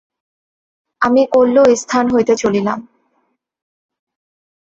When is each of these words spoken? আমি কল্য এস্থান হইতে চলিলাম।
আমি 1.01 1.21
কল্য 1.33 1.55
এস্থান 1.73 2.05
হইতে 2.13 2.33
চলিলাম। 2.35 2.79